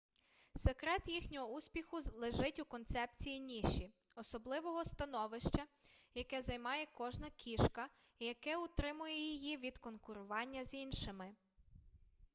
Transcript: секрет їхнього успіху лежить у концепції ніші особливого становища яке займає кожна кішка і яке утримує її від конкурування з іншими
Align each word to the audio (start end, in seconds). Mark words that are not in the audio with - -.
секрет 0.55 1.01
їхнього 1.07 1.47
успіху 1.53 1.99
лежить 2.13 2.59
у 2.59 2.65
концепції 2.65 3.39
ніші 3.39 3.91
особливого 4.15 4.85
становища 4.85 5.67
яке 6.15 6.41
займає 6.41 6.87
кожна 6.93 7.29
кішка 7.29 7.89
і 8.19 8.25
яке 8.25 8.57
утримує 8.57 9.13
її 9.15 9.57
від 9.57 9.77
конкурування 9.77 10.63
з 10.63 10.73
іншими 10.73 11.35